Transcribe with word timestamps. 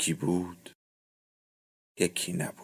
یکی 0.00 0.14
بود 0.14 0.70
یکی 1.98 2.32
نبود. 2.32 2.54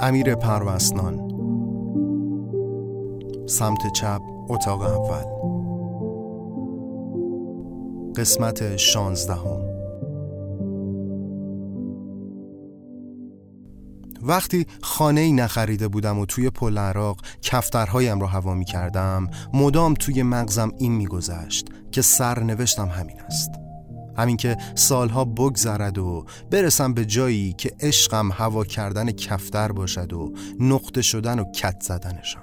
امیر 0.00 0.34
پروسنان 0.34 1.28
سمت 3.46 3.92
چپ 3.92 4.20
اتاق 4.48 4.80
اول. 4.80 5.24
قسمت 8.16 8.76
شانزدهم. 8.76 9.65
وقتی 14.26 14.66
خانه 14.82 15.20
ای 15.20 15.32
نخریده 15.32 15.88
بودم 15.88 16.18
و 16.18 16.26
توی 16.26 16.50
پل 16.50 16.78
عراق 16.78 17.20
کفترهایم 17.42 18.20
را 18.20 18.26
هوا 18.26 18.54
می 18.54 18.64
کردم 18.64 19.30
مدام 19.54 19.94
توی 19.94 20.22
مغزم 20.22 20.72
این 20.78 20.92
میگذشت 20.92 21.68
که 21.92 22.02
سرنوشتم 22.02 22.88
همین 22.88 23.20
است 23.20 23.50
همین 24.16 24.36
که 24.36 24.56
سالها 24.74 25.24
بگذرد 25.24 25.98
و 25.98 26.26
برسم 26.50 26.94
به 26.94 27.04
جایی 27.04 27.52
که 27.52 27.76
عشقم 27.80 28.32
هوا 28.32 28.64
کردن 28.64 29.10
کفتر 29.10 29.72
باشد 29.72 30.12
و 30.12 30.32
نقطه 30.60 31.02
شدن 31.02 31.38
و 31.38 31.52
کت 31.52 31.80
زدنشان 31.80 32.42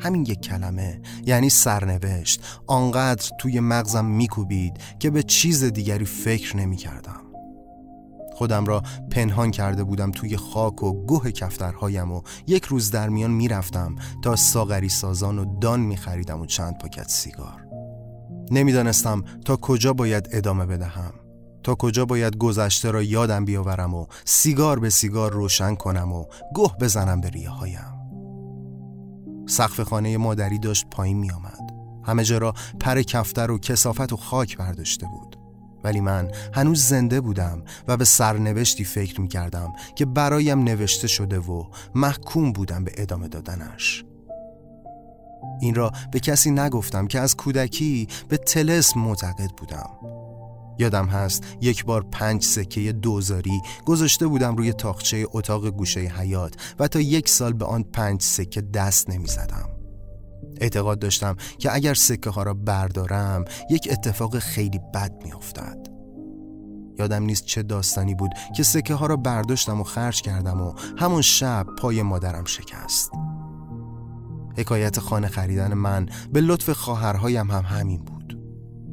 همین 0.00 0.22
یک 0.22 0.40
کلمه 0.40 1.00
یعنی 1.26 1.50
سرنوشت 1.50 2.60
آنقدر 2.66 3.30
توی 3.38 3.60
مغزم 3.60 4.04
میکوبید 4.04 4.80
که 4.98 5.10
به 5.10 5.22
چیز 5.22 5.64
دیگری 5.64 6.04
فکر 6.04 6.56
نمی 6.56 6.76
کردم. 6.76 7.29
خودم 8.40 8.64
را 8.64 8.82
پنهان 9.10 9.50
کرده 9.50 9.84
بودم 9.84 10.10
توی 10.10 10.36
خاک 10.36 10.82
و 10.82 11.06
گوه 11.06 11.30
کفترهایم 11.30 12.12
و 12.12 12.22
یک 12.46 12.64
روز 12.64 12.90
در 12.90 13.08
میان 13.08 13.30
می‌رفتم 13.30 13.96
تا 14.22 14.36
ساغری 14.36 14.88
سازان 14.88 15.38
و 15.38 15.58
دان 15.58 15.80
میخریدم 15.80 16.40
و 16.40 16.46
چند 16.46 16.78
پاکت 16.78 17.08
سیگار. 17.08 17.66
نمی‌دانستم 18.50 19.24
تا 19.44 19.56
کجا 19.56 19.92
باید 19.92 20.28
ادامه 20.32 20.66
بدهم 20.66 21.12
تا 21.62 21.74
کجا 21.74 22.04
باید 22.04 22.36
گذشته 22.36 22.90
را 22.90 23.02
یادم 23.02 23.44
بیاورم 23.44 23.94
و 23.94 24.06
سیگار 24.24 24.78
به 24.78 24.90
سیگار 24.90 25.32
روشن 25.32 25.74
کنم 25.74 26.12
و 26.12 26.24
گوه 26.54 26.76
بزنم 26.80 27.20
به 27.20 27.28
ریه 27.28 27.50
هایم 27.50 27.94
سقف 29.48 29.80
خانه 29.80 30.16
مادری 30.16 30.58
داشت 30.58 30.86
پایین 30.90 31.18
می 31.18 31.30
آمد 31.30 31.70
همه 32.04 32.24
جا 32.24 32.38
را 32.38 32.54
پر 32.80 33.02
کفتر 33.02 33.50
و 33.50 33.58
کسافت 33.58 34.12
و 34.12 34.16
خاک 34.16 34.56
برداشته 34.56 35.06
بود. 35.06 35.39
ولی 35.84 36.00
من 36.00 36.30
هنوز 36.54 36.82
زنده 36.82 37.20
بودم 37.20 37.62
و 37.88 37.96
به 37.96 38.04
سرنوشتی 38.04 38.84
فکر 38.84 39.20
می 39.20 39.28
کردم 39.28 39.72
که 39.94 40.04
برایم 40.04 40.58
نوشته 40.62 41.08
شده 41.08 41.38
و 41.38 41.64
محکوم 41.94 42.52
بودم 42.52 42.84
به 42.84 42.92
ادامه 42.96 43.28
دادنش 43.28 44.04
این 45.60 45.74
را 45.74 45.92
به 46.12 46.20
کسی 46.20 46.50
نگفتم 46.50 47.06
که 47.06 47.20
از 47.20 47.36
کودکی 47.36 48.08
به 48.28 48.36
تلسم 48.36 49.00
معتقد 49.00 49.50
بودم 49.56 49.90
یادم 50.78 51.06
هست 51.06 51.44
یک 51.60 51.84
بار 51.84 52.06
پنج 52.12 52.44
سکه 52.44 52.92
دوزاری 52.92 53.60
گذاشته 53.86 54.26
بودم 54.26 54.56
روی 54.56 54.72
تاخچه 54.72 55.26
اتاق 55.32 55.70
گوشه 55.70 56.00
حیات 56.00 56.54
و 56.78 56.88
تا 56.88 57.00
یک 57.00 57.28
سال 57.28 57.52
به 57.52 57.64
آن 57.64 57.82
پنج 57.82 58.22
سکه 58.22 58.60
دست 58.60 59.10
نمی 59.10 59.26
زدم. 59.26 59.79
اعتقاد 60.60 60.98
داشتم 60.98 61.36
که 61.58 61.74
اگر 61.74 61.94
سکه 61.94 62.30
ها 62.30 62.42
را 62.42 62.54
بردارم 62.54 63.44
یک 63.70 63.88
اتفاق 63.90 64.38
خیلی 64.38 64.80
بد 64.94 65.12
می 65.24 65.32
افتد. 65.32 65.86
یادم 66.98 67.22
نیست 67.22 67.44
چه 67.44 67.62
داستانی 67.62 68.14
بود 68.14 68.30
که 68.56 68.62
سکه 68.62 68.94
ها 68.94 69.06
را 69.06 69.16
برداشتم 69.16 69.80
و 69.80 69.84
خرج 69.84 70.22
کردم 70.22 70.60
و 70.60 70.74
همون 70.98 71.22
شب 71.22 71.66
پای 71.78 72.02
مادرم 72.02 72.44
شکست. 72.44 73.10
حکایت 74.56 74.98
خانه 74.98 75.28
خریدن 75.28 75.74
من 75.74 76.08
به 76.32 76.40
لطف 76.40 76.70
خواهرهایم 76.70 77.50
هم 77.50 77.64
همین 77.64 78.04
بود. 78.04 78.20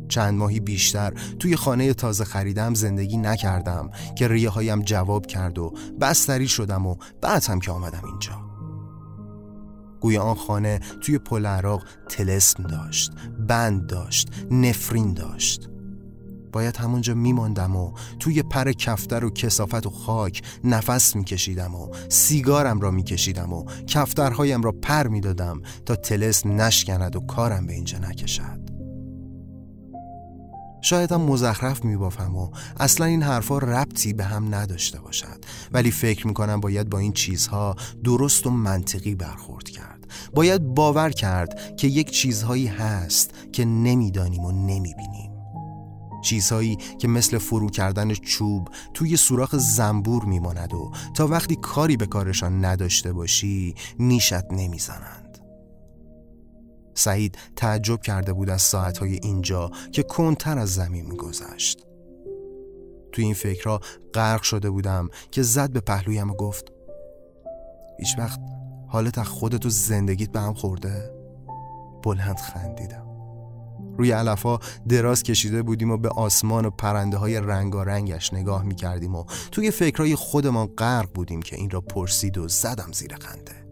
چند 0.10 0.38
ماهی 0.38 0.60
بیشتر 0.60 1.14
توی 1.40 1.56
خانه 1.56 1.94
تازه 1.94 2.24
خریدم 2.24 2.74
زندگی 2.74 3.18
نکردم 3.18 3.90
که 4.16 4.28
ریه 4.28 4.50
هایم 4.50 4.82
جواب 4.82 5.26
کرد 5.26 5.60
و 5.60 5.74
بستری 6.02 6.48
شدم 6.48 6.86
و 6.86 6.96
بعد 7.22 7.46
هم 7.46 7.60
که 7.60 7.72
آمدم 7.72 8.02
اینجا. 8.06 8.47
گویا 10.02 10.22
آن 10.22 10.36
خانه 10.36 10.80
توی 11.02 11.18
پل 11.18 11.46
عراق 11.46 11.84
تلسم 12.10 12.64
داشت 12.64 13.12
بند 13.48 13.88
داشت 13.88 14.30
نفرین 14.52 15.14
داشت. 15.14 15.70
باید 16.52 16.78
همونجا 16.78 17.14
میماندم 17.14 17.76
و 17.76 17.92
توی 18.20 18.44
پر 18.44 18.72
کفتر 18.72 19.26
و 19.26 19.30
کسافت 19.30 19.86
و 19.86 19.90
خاک 19.90 20.42
نفس 20.64 21.16
میکشیدم 21.16 21.76
و 21.76 21.90
سیگارم 22.10 22.80
را 22.80 22.92
میکشیدم 22.92 23.54
و 23.54 23.66
کفترهایم 23.88 24.62
را 24.62 24.72
پر 24.72 25.08
می‌دادم 25.08 25.62
تا 25.86 25.96
تلسم 25.96 26.62
نشکند 26.62 27.16
و 27.16 27.20
کارم 27.20 27.66
به 27.66 27.74
اینجا 27.74 27.98
نکشد. 27.98 28.57
شاید 30.88 31.12
هم 31.12 31.22
مزخرف 31.22 31.86
میبافم 31.86 32.36
و 32.36 32.50
اصلا 32.80 33.06
این 33.06 33.24
حرفها 33.24 33.58
ربطی 33.58 34.14
به 34.14 34.24
هم 34.24 34.56
نداشته 34.56 35.00
باشد. 35.00 35.46
ولی 35.72 35.92
فکر 35.92 36.28
می‌کنم 36.28 36.60
باید 36.60 36.90
با 36.90 37.00
این 37.00 37.14
چیزها 37.14 37.76
درست 38.04 38.48
و 38.48 38.50
منطقی 38.50 39.16
برخورد 39.16 39.70
کرد. 39.70 40.12
باید 40.34 40.62
باور 40.62 41.10
کرد 41.10 41.76
که 41.76 41.88
یک 41.88 42.12
چیزهایی 42.12 42.68
هست 42.68 43.32
که 43.54 43.66
نمی‌دانیم 43.66 44.46
و 44.46 44.52
نمی‌بینیم. 44.52 45.32
چیزهایی 46.24 46.78
که 47.00 47.08
مثل 47.08 47.38
فرو 47.38 47.70
کردن 47.70 48.14
چوب 48.14 48.70
توی 48.94 49.18
سوراخ 49.18 49.56
زنبور 49.56 50.26
میماند 50.26 50.74
و 50.74 50.92
تا 51.14 51.28
وقتی 51.28 51.56
کاری 51.56 51.98
به 51.98 52.06
کارشان 52.06 52.66
نداشته 52.66 53.14
باشی 53.14 53.76
نیشت 54.00 54.52
نمی‌زنند. 54.52 55.27
سعید 56.98 57.38
تعجب 57.56 58.02
کرده 58.02 58.34
بود 58.34 58.50
از 58.50 58.62
ساعتهای 58.62 59.20
اینجا 59.24 59.72
که 59.92 60.04
کنتر 60.04 60.58
از 60.58 60.74
زمین 60.74 61.06
میگذشت 61.06 61.88
توی 63.12 63.24
این 63.26 63.34
فکرها 63.34 63.82
غرق 64.14 64.42
شده 64.42 64.70
بودم 64.70 65.10
که 65.32 65.42
زد 65.42 65.70
به 65.70 65.80
پهلویم 65.80 66.32
و 66.32 66.34
گفت 66.34 66.72
هیچ 68.00 68.20
وقت 68.20 68.40
حالت 68.88 69.18
از 69.18 69.28
خودت 69.28 69.66
و 69.66 69.70
زندگیت 69.70 70.32
به 70.32 70.40
هم 70.40 70.54
خورده؟ 70.54 71.12
بلند 72.04 72.38
خندیدم. 72.38 73.08
روی 73.98 74.12
علفا 74.12 74.60
دراز 74.90 75.24
کشیده 75.24 75.64
بودیم 75.64 75.92
و 75.92 75.98
به 75.98 76.10
آسمان 76.10 76.66
و 76.66 76.70
پرنده 76.70 77.18
های 77.18 77.40
رنگارنگش 77.40 78.34
نگاه 78.34 78.64
می 78.64 78.76
کردیم 78.76 79.16
و 79.16 79.24
توی 79.52 79.72
فکرهای 79.72 80.16
خودمان 80.16 80.68
غرق 80.68 81.10
بودیم 81.14 81.42
که 81.42 81.56
این 81.56 81.70
را 81.70 81.82
پرسید 81.82 82.38
و 82.38 82.48
زدم 82.48 82.92
زیر 82.92 83.16
خنده. 83.16 83.67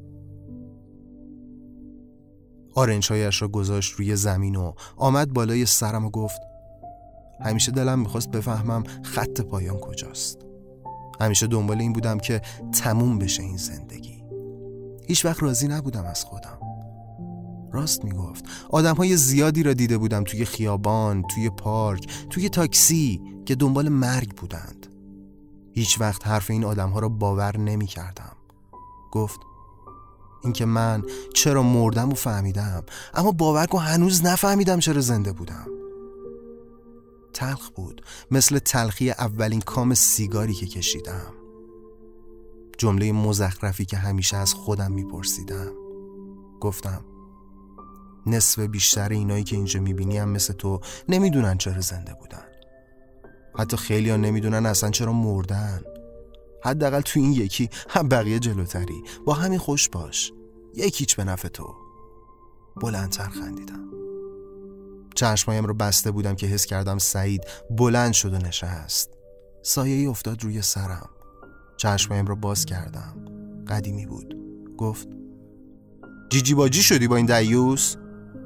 آرنجهایش 2.75 3.41
را 3.41 3.47
گذاشت 3.47 3.93
روی 3.93 4.15
زمین 4.15 4.55
و 4.55 4.73
آمد 4.97 5.33
بالای 5.33 5.65
سرم 5.65 6.05
و 6.05 6.09
گفت 6.09 6.41
همیشه 7.41 7.71
دلم 7.71 7.99
می‌خواست 7.99 8.31
بفهمم 8.31 8.83
خط 9.03 9.41
پایان 9.41 9.77
کجاست. 9.77 10.37
همیشه 11.21 11.47
دنبال 11.47 11.81
این 11.81 11.93
بودم 11.93 12.17
که 12.17 12.41
تموم 12.81 13.19
بشه 13.19 13.43
این 13.43 13.57
زندگی. 13.57 14.23
هیچ 15.07 15.25
وقت 15.25 15.43
راضی 15.43 15.67
نبودم 15.67 16.05
از 16.05 16.25
خودم. 16.25 16.59
راست 17.71 18.05
می‌گفت 18.05 18.45
آدم 18.69 18.95
های 18.95 19.17
زیادی 19.17 19.63
را 19.63 19.73
دیده 19.73 19.97
بودم 19.97 20.23
توی 20.23 20.45
خیابان، 20.45 21.23
توی 21.23 21.49
پارک، 21.49 22.07
توی 22.29 22.49
تاکسی 22.49 23.21
که 23.45 23.55
دنبال 23.55 23.89
مرگ 23.89 24.35
بودند. 24.35 24.87
هیچ 25.73 26.01
وقت 26.01 26.27
حرف 26.27 26.49
این 26.49 26.63
آدم 26.63 26.89
ها 26.89 26.99
را 26.99 27.09
باور 27.09 27.57
نمی 27.57 27.87
کردم 27.87 28.35
گفت 29.11 29.39
اینکه 30.45 30.65
من 30.65 31.03
چرا 31.33 31.63
مردم 31.63 32.11
و 32.11 32.15
فهمیدم 32.15 32.83
اما 33.13 33.31
باور 33.31 33.65
کن 33.65 33.79
هنوز 33.79 34.25
نفهمیدم 34.25 34.79
چرا 34.79 35.01
زنده 35.01 35.31
بودم. 35.31 35.67
تلخ 37.33 37.69
بود 37.69 38.01
مثل 38.31 38.59
تلخی 38.59 39.09
اولین 39.09 39.61
کام 39.61 39.93
سیگاری 39.93 40.53
که 40.53 40.65
کشیدم. 40.65 41.33
جمله 42.77 43.11
مزخرفی 43.11 43.85
که 43.85 43.97
همیشه 43.97 44.37
از 44.37 44.53
خودم 44.53 44.91
میپرسیدم. 44.91 45.71
گفتم 46.61 47.01
نصف 48.25 48.59
بیشتر 48.59 49.09
اینایی 49.09 49.43
که 49.43 49.55
اینجا 49.55 49.79
می‌بینی 49.79 50.17
هم 50.17 50.29
مثل 50.29 50.53
تو 50.53 50.79
نمی‌دونن 51.09 51.57
چرا 51.57 51.81
زنده 51.81 52.13
بودن. 52.13 52.45
حتی 53.57 53.77
خیلی 53.77 54.09
ها 54.09 54.17
نمی‌دونن 54.17 54.65
اصلا 54.65 54.91
چرا 54.91 55.13
مردن. 55.13 55.81
حداقل 56.65 57.01
تو 57.01 57.19
این 57.19 57.33
یکی. 57.33 57.69
هم 57.89 58.09
بقیه 58.09 58.39
جلوتری. 58.39 59.03
با 59.25 59.33
همین 59.33 59.59
خوش 59.59 59.89
باش. 59.89 60.31
یکیچ 60.73 61.15
به 61.15 61.23
نفع 61.23 61.47
تو. 61.47 61.75
بلندتر 62.81 63.29
خندیدم. 63.29 63.89
چشمایم 65.15 65.65
رو 65.65 65.73
بسته 65.73 66.11
بودم 66.11 66.35
که 66.35 66.47
حس 66.47 66.65
کردم 66.65 66.97
سعید 66.97 67.41
بلند 67.69 68.13
شد 68.13 68.33
و 68.33 68.37
نشست. 68.37 69.09
سایه 69.63 69.95
ای 69.95 70.05
افتاد 70.05 70.43
روی 70.43 70.61
سرم. 70.61 71.09
چشمایم 71.77 72.25
رو 72.25 72.35
باز 72.35 72.65
کردم. 72.65 73.25
قدیمی 73.67 74.05
بود. 74.05 74.35
گفت 74.77 75.07
جیجی 76.29 76.53
باجی 76.53 76.83
شدی 76.83 77.07
با 77.07 77.15
این 77.15 77.25
دیوس 77.25 77.95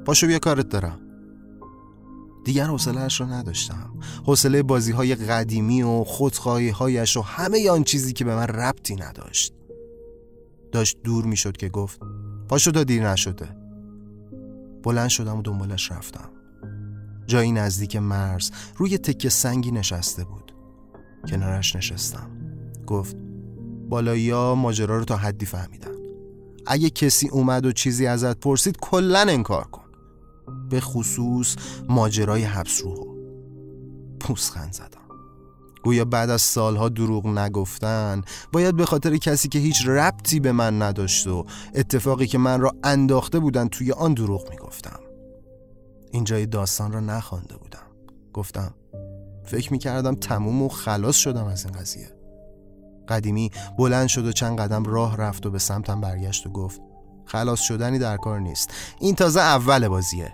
پاشو 0.04 0.26
بیا 0.26 0.38
کارت 0.38 0.68
دارم. 0.68 1.09
دیگر 2.44 2.64
حوصلهاش 2.64 3.20
رو 3.20 3.26
نداشتم. 3.26 3.94
حوصله 4.26 4.62
بازی 4.62 4.92
های 4.92 5.14
قدیمی 5.14 5.82
و 5.82 6.04
خودخواهی 6.04 6.70
و 7.16 7.22
همه 7.22 7.70
آن 7.70 7.84
چیزی 7.84 8.12
که 8.12 8.24
به 8.24 8.34
من 8.34 8.46
ربطی 8.46 8.96
نداشت. 8.96 9.54
داشت 10.72 10.98
دور 11.04 11.24
می‌شد 11.24 11.56
که 11.56 11.68
گفت 11.68 12.00
پاشو 12.48 12.70
تا 12.70 12.84
دیر 12.84 13.10
نشده. 13.10 13.48
بلند 14.82 15.08
شدم 15.08 15.38
و 15.38 15.42
دنبالش 15.42 15.92
رفتم. 15.92 16.30
جایی 17.26 17.52
نزدیک 17.52 17.96
مرز 17.96 18.50
روی 18.76 18.98
تکه 18.98 19.28
سنگی 19.28 19.70
نشسته 19.70 20.24
بود. 20.24 20.54
کنارش 21.28 21.76
نشستم. 21.76 22.30
گفت 22.86 23.16
بالایی 23.88 24.30
ها 24.30 24.54
ماجرا 24.54 24.98
رو 24.98 25.04
تا 25.04 25.16
حدی 25.16 25.46
فهمیدن. 25.46 25.94
اگه 26.66 26.90
کسی 26.90 27.28
اومد 27.28 27.66
و 27.66 27.72
چیزی 27.72 28.06
ازت 28.06 28.40
پرسید 28.40 28.76
کلا 28.80 29.20
انکار 29.20 29.64
کن. 29.64 29.79
به 30.70 30.80
خصوص 30.80 31.56
ماجرای 31.88 32.42
حبس 32.42 32.82
روحو 32.82 33.14
پوسخند 34.20 34.72
زدم. 34.72 35.00
گویا 35.84 36.04
بعد 36.04 36.30
از 36.30 36.42
سالها 36.42 36.88
دروغ 36.88 37.26
نگفتن 37.26 38.22
باید 38.52 38.76
به 38.76 38.86
خاطر 38.86 39.16
کسی 39.16 39.48
که 39.48 39.58
هیچ 39.58 39.86
ربطی 39.86 40.40
به 40.40 40.52
من 40.52 40.82
نداشت 40.82 41.26
و 41.26 41.46
اتفاقی 41.74 42.26
که 42.26 42.38
من 42.38 42.60
را 42.60 42.72
انداخته 42.84 43.38
بودن 43.38 43.68
توی 43.68 43.92
آن 43.92 44.14
دروغ 44.14 44.50
می‌گفتم. 44.50 45.00
اینجای 46.12 46.46
داستان 46.46 46.92
را 46.92 47.00
نخوانده 47.00 47.56
بودم. 47.56 47.86
گفتم 48.32 48.74
فکر 49.44 49.72
می‌کردم 49.72 50.14
تموم 50.14 50.62
و 50.62 50.68
خلاص 50.68 51.16
شدم 51.16 51.44
از 51.44 51.64
این 51.64 51.74
قضیه. 51.74 52.10
قدیمی 53.08 53.50
بلند 53.78 54.08
شد 54.08 54.26
و 54.26 54.32
چند 54.32 54.58
قدم 54.60 54.84
راه 54.84 55.16
رفت 55.16 55.46
و 55.46 55.50
به 55.50 55.58
سمتم 55.58 56.00
برگشت 56.00 56.46
و 56.46 56.50
گفت 56.50 56.80
خلاص 57.24 57.60
شدنی 57.60 57.98
در 57.98 58.16
کار 58.16 58.40
نیست. 58.40 58.70
این 59.00 59.14
تازه 59.14 59.40
اول 59.40 59.88
بازیه. 59.88 60.32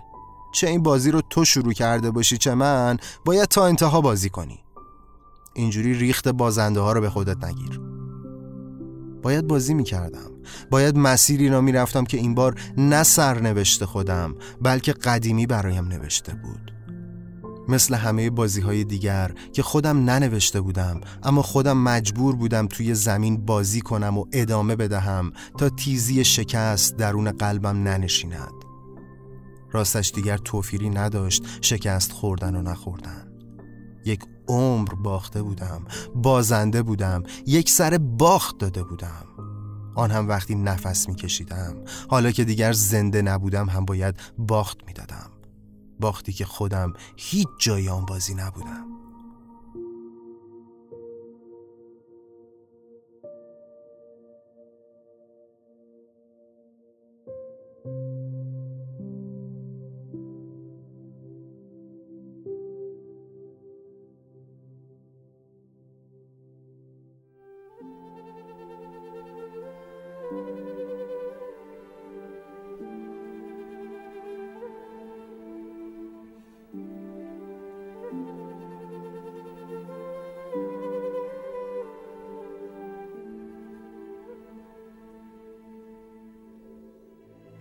چه 0.57 0.67
این 0.67 0.83
بازی 0.83 1.11
رو 1.11 1.21
تو 1.29 1.45
شروع 1.45 1.73
کرده 1.73 2.11
باشی 2.11 2.37
چه 2.37 2.53
من 2.53 2.97
باید 3.25 3.45
تا 3.45 3.65
انتها 3.65 4.01
بازی 4.01 4.29
کنی. 4.29 4.59
اینجوری 5.53 5.93
ریخت 5.93 6.27
بازنده 6.27 6.79
ها 6.79 6.91
رو 6.91 7.01
به 7.01 7.09
خودت 7.09 7.43
نگیر. 7.43 7.81
باید 9.21 9.47
بازی 9.47 9.73
می‌کردم. 9.73 10.31
باید 10.71 10.97
مسیری 10.97 11.49
را 11.49 11.61
می‌رفتم 11.61 12.03
که 12.03 12.17
این 12.17 12.35
بار 12.35 12.55
نه 12.77 13.03
سرنوشت 13.03 13.85
خودم 13.85 14.35
بلکه 14.61 14.93
قدیمی 14.93 15.45
برایم 15.45 15.87
نوشته 15.87 16.33
بود. 16.33 16.73
مثل 17.67 17.95
همه 17.95 18.29
بازی 18.29 18.61
های 18.61 18.83
دیگر 18.83 19.31
که 19.53 19.63
خودم 19.63 20.09
ننوشته 20.09 20.61
بودم 20.61 21.01
اما 21.23 21.41
خودم 21.41 21.77
مجبور 21.77 22.35
بودم 22.35 22.67
توی 22.67 22.93
زمین 22.93 23.45
بازی 23.45 23.81
کنم 23.81 24.17
و 24.17 24.25
ادامه 24.31 24.75
بدهم 24.75 25.31
تا 25.57 25.69
تیزی 25.69 26.23
شکست 26.25 26.97
درون 26.97 27.31
قلبم 27.31 27.83
ننشیند. 27.83 28.56
راستش 29.71 30.11
دیگر 30.11 30.37
توفیری 30.37 30.89
نداشت 30.89 31.43
شکست 31.61 32.11
خوردن 32.11 32.55
و 32.55 32.61
نخوردن. 32.61 33.27
یک 34.05 34.21
عمر 34.47 34.93
باخته 34.93 35.41
بودم 35.41 35.85
بازنده 36.15 36.83
بودم 36.83 37.23
یک 37.45 37.69
سر 37.69 37.97
باخت 37.97 38.57
داده 38.57 38.83
بودم. 38.83 39.25
آن 39.95 40.11
هم 40.11 40.27
وقتی 40.27 40.55
نفس 40.55 41.09
میکشیدم 41.09 41.75
حالا 42.09 42.31
که 42.31 42.43
دیگر 42.43 42.71
زنده 42.71 43.21
نبودم 43.21 43.69
هم 43.69 43.85
باید 43.85 44.15
باخت 44.37 44.77
می‌دادم. 44.87 45.31
باختی 45.99 46.33
که 46.33 46.45
خودم 46.45 46.93
هیچ 47.15 47.47
جای 47.59 47.89
آن 47.89 48.05
بازی 48.05 48.33
نبودم. 48.33 48.85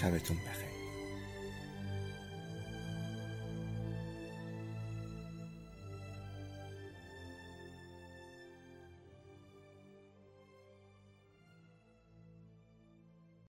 شبتون 0.00 0.36
بخیر. 0.36 0.69